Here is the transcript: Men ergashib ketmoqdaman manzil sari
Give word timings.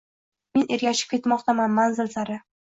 Men 0.57 0.63
ergashib 0.77 1.11
ketmoqdaman 1.11 1.77
manzil 1.81 2.11
sari 2.17 2.41